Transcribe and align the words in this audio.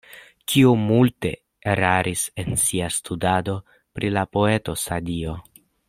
Kiu 0.51 0.69
multe 0.85 1.31
eraris 1.73 2.23
en 2.45 2.59
sia 2.63 2.89
studado 2.97 3.59
pri 3.99 4.11
la 4.19 4.25
poeto 4.39 4.77
Sadio. 4.89 5.37